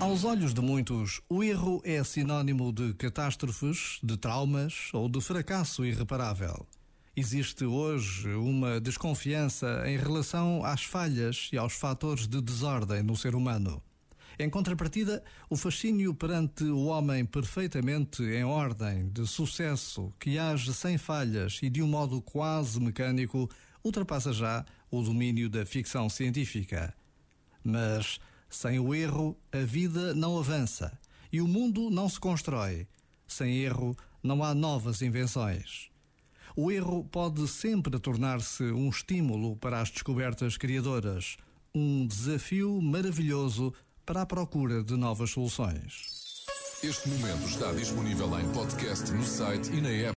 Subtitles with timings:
[0.00, 5.84] Aos olhos de muitos, o erro é sinônimo de catástrofes, de traumas ou de fracasso
[5.84, 6.66] irreparável.
[7.14, 13.34] Existe hoje uma desconfiança em relação às falhas e aos fatores de desordem no ser
[13.34, 13.82] humano.
[14.38, 20.96] Em contrapartida, o fascínio perante o homem perfeitamente em ordem, de sucesso, que age sem
[20.96, 23.50] falhas e de um modo quase mecânico,
[23.84, 26.94] ultrapassa já o domínio da ficção científica.
[27.62, 30.98] Mas, sem o erro, a vida não avança
[31.32, 32.86] e o mundo não se constrói.
[33.26, 35.90] Sem erro, não há novas invenções.
[36.56, 41.36] O erro pode sempre tornar-se um estímulo para as descobertas criadoras,
[41.74, 43.72] um desafio maravilhoso
[44.04, 46.44] para a procura de novas soluções.
[46.82, 50.08] Este momento está disponível em podcast no site e na app.